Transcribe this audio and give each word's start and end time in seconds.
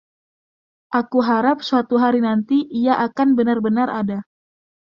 Aku 0.99 1.19
harap 1.29 1.57
suatu 1.69 1.95
hari 2.03 2.19
nanti 2.27 2.57
ia 2.81 2.93
akan 3.07 3.29
benar-benar 3.37 3.85
ada. 4.01 4.19